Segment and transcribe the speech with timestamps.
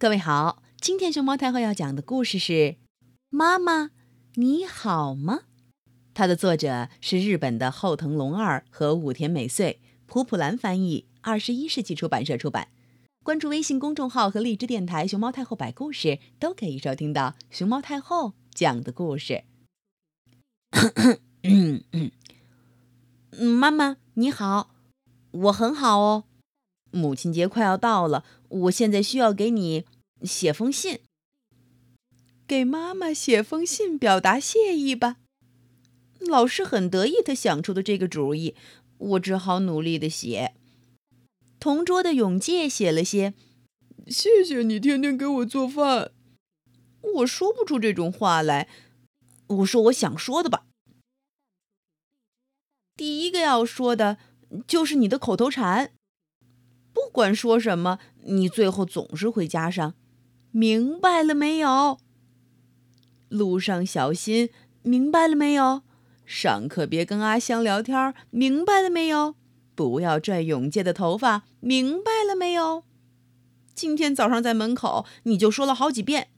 [0.00, 2.52] 各位好，今天熊猫太后要讲的故事是
[3.28, 3.90] 《妈妈
[4.36, 5.34] 你好吗》。
[6.14, 12.68] 它的作者是日本的后藤龙二和武田美穗，普普兰翻译，二十一世纪出版社出版。
[13.22, 19.44] 关注微信公众号和荔枝电台“熊猫太后摆故事”，都可以收听到熊猫太后讲的故事。
[23.38, 24.70] 妈妈你好，
[25.32, 26.24] 我很好哦。
[26.92, 29.84] 母亲节快要到了，我现在需要给你
[30.22, 31.00] 写封信。
[32.46, 35.18] 给妈妈写封信表达谢意吧。
[36.18, 38.54] 老师很得意他想出的这个主意，
[38.98, 40.54] 我只好努力的写。
[41.58, 43.34] 同桌的永介写了些
[44.08, 46.12] ：“谢谢你天天给我做饭。”
[47.14, 48.68] 我说不出这种话来，
[49.46, 50.66] 我说我想说的吧。
[52.96, 54.18] 第一个要说的
[54.66, 55.92] 就是你的口头禅。
[56.92, 59.94] 不管说什么，你最后总是会加上
[60.50, 61.98] “明白了没有？”
[63.28, 64.50] 路上小心，
[64.82, 65.82] 明白了没有？
[66.24, 69.34] 上课别跟阿香聊天，明白了没有？
[69.74, 72.84] 不要拽永介的头发，明白了没有？
[73.74, 76.28] 今天早上在门口你就说了好几遍，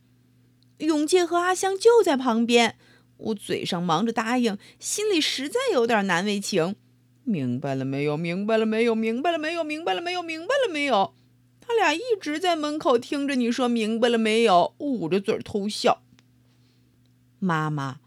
[0.78, 2.76] 永介和阿香就在旁边，
[3.16, 6.76] 我嘴上忙着答应，心里实在有点难为情。
[7.24, 8.16] 明白了没有？
[8.16, 8.94] 明白了没有？
[8.94, 9.62] 明白了没有？
[9.62, 10.22] 明白了没有？
[10.22, 11.14] 明白了没有？
[11.60, 16.02] 他俩一直在门口听着你说明白了没有，捂着嘴偷笑。
[17.38, 18.00] 妈妈，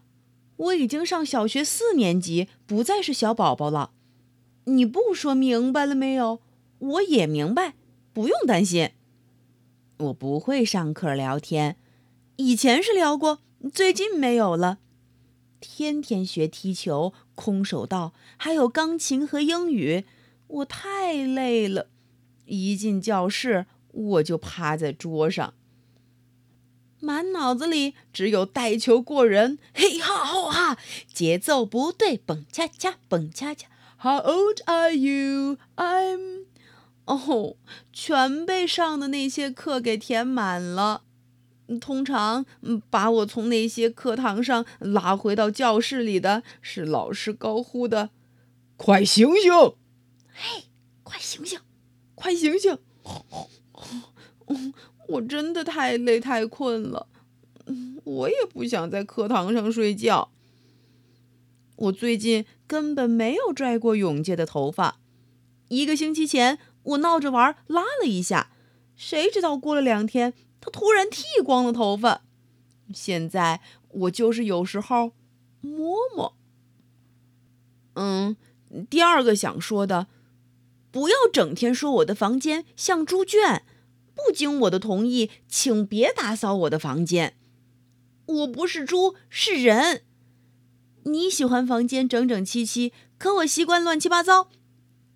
[0.58, 3.92] 我已经上小学四年级，不再是小宝宝了。
[4.66, 6.42] 你不说明白了没有？
[6.80, 7.76] 我也明白，
[8.14, 8.92] 不用担心。
[9.98, 11.78] 我不会上课聊天，
[12.36, 13.40] 以前是聊过，
[13.72, 14.80] 最近没有了。
[15.60, 20.06] 天天学踢球、空手道，还有钢琴和英语，
[20.48, 21.88] 我太累了。
[22.46, 25.54] 一进教室，我就趴在桌上，
[27.00, 30.78] 满脑子里只有带球过人，嘿哈吼哈，
[31.12, 33.68] 节奏不对，蹦恰恰，蹦恰恰。
[33.98, 35.58] How old are you?
[35.78, 36.46] I'm……
[37.06, 37.56] 哦，
[37.94, 41.05] 全被上的那些课给填满了。
[41.82, 42.46] 通常，
[42.90, 48.12] 把我从那些课堂上拉回到教室里的是老师高呼的
[48.78, 49.52] ：“快醒醒！
[50.32, 50.66] 嘿，
[51.04, 51.60] 快醒醒，
[52.14, 52.78] 快醒醒！”
[55.10, 57.08] 我真的太累太困了，
[58.04, 60.32] 我也不想在课堂上睡觉。
[61.76, 65.00] 我最近根本没有拽过永介的头发。
[65.70, 68.52] 一个星期前，我闹着玩拉了一下，
[68.96, 70.34] 谁知道过了两天。
[70.66, 72.24] 他突然剃光了头发，
[72.92, 75.12] 现在我就是有时候
[75.62, 76.36] 摸摸。
[77.94, 78.36] 嗯，
[78.90, 80.08] 第二个想说的，
[80.90, 83.64] 不要整天说我的房间像猪圈，
[84.16, 87.38] 不经我的同意，请别打扫我的房间。
[88.26, 90.04] 我不是猪，是人。
[91.04, 94.50] 你喜欢房间整整齐齐，可我习惯乱七八糟。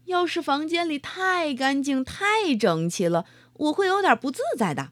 [0.06, 4.92] 要是房间里太干净、太整齐了，我会有点不自在的。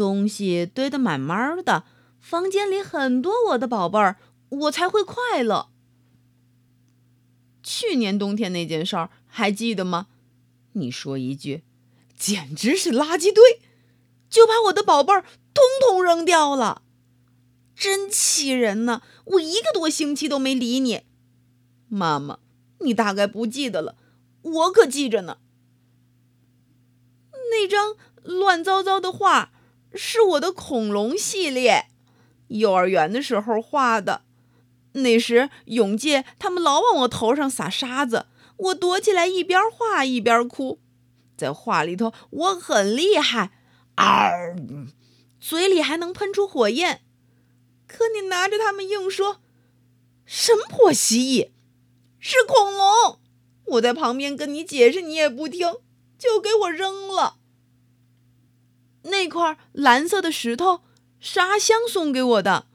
[0.00, 1.84] 东西堆得满满的，
[2.20, 4.16] 房间里很多我的宝贝儿，
[4.48, 5.68] 我才会快乐。
[7.62, 10.06] 去年冬天那件事儿还记得吗？
[10.72, 11.64] 你说一句，
[12.16, 13.60] 简直是垃圾堆，
[14.30, 15.20] 就把我的宝贝儿
[15.52, 16.80] 通通扔掉了，
[17.76, 19.02] 真气人呢！
[19.26, 21.02] 我一个多星期都没理你，
[21.88, 22.38] 妈妈，
[22.78, 23.96] 你大概不记得了，
[24.40, 25.36] 我可记着呢。
[27.50, 29.52] 那张乱糟糟的画。
[29.94, 31.86] 是我的恐龙系列，
[32.48, 34.22] 幼儿园的时候画的。
[34.92, 40.80] 那时永介他们老往我头上撒沙子，我躲起来一边画一边哭。
[41.36, 43.52] 在画里头我很厉害，
[43.96, 44.56] 嗷，
[45.40, 47.02] 嘴里还能喷出火焰。
[47.86, 49.40] 可你拿着它们硬说，
[50.24, 51.50] 什么破蜥蜴，
[52.18, 53.18] 是恐龙。
[53.64, 55.76] 我在旁边跟你解释，你也不听，
[56.18, 57.36] 就给我扔了。
[59.02, 60.82] 那块蓝色的石头
[61.18, 62.66] 是阿香送给我的。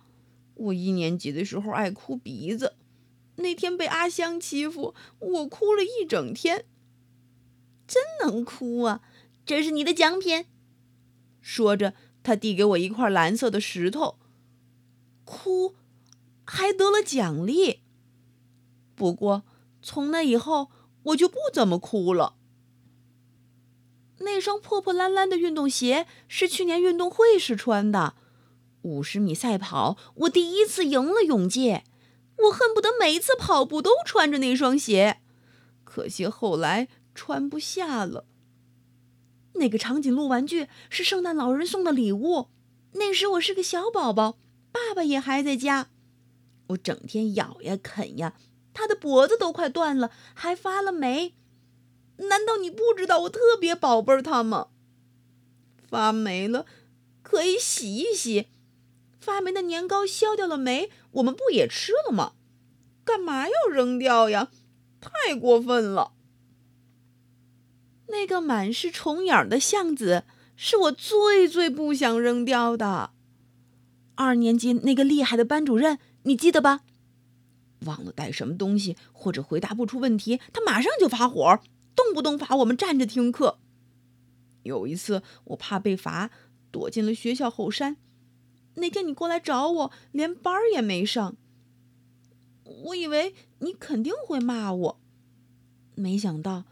[0.56, 2.76] 我一年级的时候爱哭鼻子，
[3.36, 6.66] 那天被阿香欺负，我哭了一整天。
[7.88, 9.02] 真能哭啊！
[9.46, 10.46] 这是你的奖品。
[11.42, 11.94] 说着，
[12.24, 14.18] 他递给我一块蓝色的石头。
[15.24, 15.76] 哭，
[16.44, 17.82] 还得了奖励。
[18.96, 19.44] 不过
[19.82, 20.72] 从那以后，
[21.04, 22.36] 我就不怎么哭了。
[24.20, 28.16] 那双破破烂烂的运动鞋是去年运动会时穿的。
[28.84, 31.84] 五十米赛跑，我第一次赢了永介。
[32.38, 35.22] 我恨不得每一次跑步都穿着那双鞋，
[35.84, 38.26] 可惜后来穿不下了。
[39.54, 42.50] 那个长颈鹿玩具是圣诞老人送的礼物。
[42.94, 44.38] 那时我是个小宝宝，
[44.72, 45.88] 爸爸也还在家。
[46.68, 48.34] 我整天咬呀啃呀，
[48.74, 51.36] 它的脖子都快断了，还发了霉。
[52.18, 54.68] 难道你不知道我特别宝贝它吗？
[55.88, 56.66] 发霉了，
[57.22, 58.48] 可以洗一洗。
[59.20, 62.34] 发霉的年糕消掉了霉，我们不也吃了吗？
[63.04, 64.50] 干嘛要扔掉呀？
[65.00, 66.14] 太过分了！
[68.08, 70.24] 那个满是虫眼的橡子
[70.56, 73.12] 是我最最不想扔掉的。
[74.16, 76.82] 二年级那个厉害的班主任，你记得吧？
[77.82, 81.60] 忘了带什么东西或者回答不出问题，他马上就发火，
[81.96, 83.60] 动不动罚我们站着听课。
[84.64, 86.32] 有一次，我怕被罚，
[86.72, 87.98] 躲进了学校后山。
[88.76, 91.38] 那天你过来找我，连班儿也没上。
[92.64, 95.02] 我以为你肯定会骂我，
[95.96, 96.66] 没想到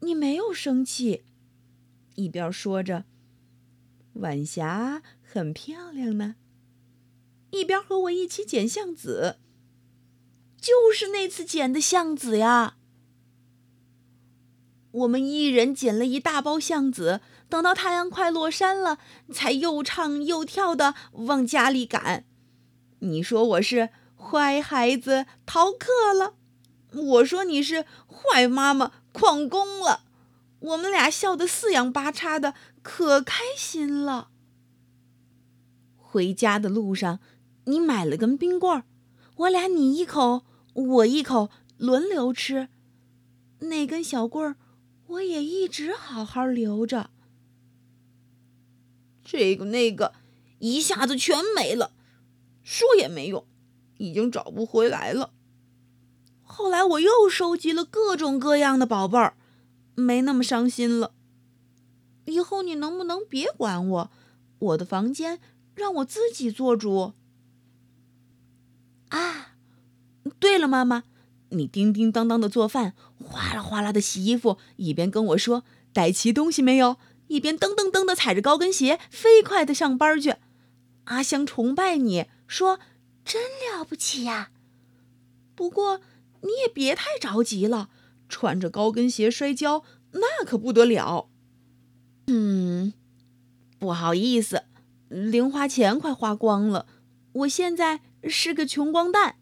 [0.00, 1.24] 你没有生气，
[2.16, 3.04] 一边说着
[4.14, 6.36] “晚霞很漂亮呢”，
[7.52, 9.38] 一边和我一起捡橡子。
[10.56, 12.78] 就是那次捡的橡子呀。
[14.94, 18.98] 我们一人捡了一大包橡子，等到太阳快落山了，
[19.32, 22.24] 才又唱又跳的往家里赶。
[23.00, 23.90] 你说我是？
[24.16, 26.34] 坏孩子逃课了，
[26.92, 30.04] 我说你是坏妈妈旷工了，
[30.60, 34.30] 我们俩笑得四仰八叉的，可开心了。
[35.98, 37.18] 回家的路上，
[37.64, 38.84] 你买了根冰棍儿，
[39.36, 42.68] 我俩你一口我一口轮流吃，
[43.58, 44.56] 那根小棍儿
[45.06, 47.10] 我也一直好好留着。
[49.24, 50.14] 这个那个
[50.58, 51.92] 一下子全没了，
[52.62, 53.46] 说也没用。
[53.96, 55.32] 已经找不回来了。
[56.42, 59.36] 后来我又收集了各种各样的宝贝儿，
[59.94, 61.14] 没那么伤心了。
[62.24, 64.10] 以后你能不能别管我？
[64.58, 65.40] 我的房间
[65.74, 67.12] 让我自己做主。
[69.08, 69.54] 啊，
[70.40, 71.04] 对了，妈妈，
[71.54, 72.92] 你叮叮当当的做饭，
[73.24, 76.98] 哗啦哗啦的洗衣服，一边跟我说带齐东西没有，
[77.28, 80.34] 一边噔噔噔的踩着高跟鞋飞快的上班去。
[81.04, 82.78] 阿香崇拜你说。
[83.26, 83.40] 真
[83.72, 84.50] 了不起呀！
[85.54, 86.02] 不过
[86.42, 87.88] 你也别太着急了，
[88.28, 91.30] 穿着高跟鞋摔跤那可不得了。
[92.26, 92.92] 嗯，
[93.78, 94.64] 不好意思，
[95.08, 96.84] 零花钱快花光了，
[97.32, 99.36] 我现在是个穷光蛋，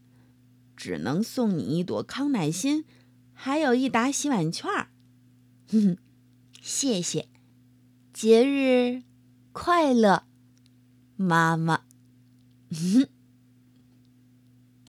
[0.76, 2.84] 只能送你一朵康乃馨，
[3.32, 4.70] 还有一沓洗碗券。
[5.68, 5.98] 哼哼，
[6.60, 7.28] 谢谢，
[8.12, 9.02] 节日
[9.52, 10.24] 快乐，
[11.16, 11.82] 妈妈。
[12.70, 13.08] 哼。